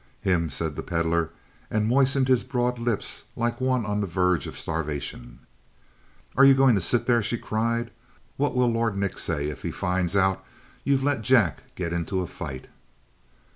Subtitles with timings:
[0.21, 1.29] "Him?" said the Pedlar,
[1.69, 5.41] and moistened his broad lips like one on the verge of starvation.
[6.35, 7.91] "Are you going to sit here?" she cried.
[8.35, 10.43] "What will Lord Nick say if he finds out
[10.83, 12.65] you've let Jack get into a fight?"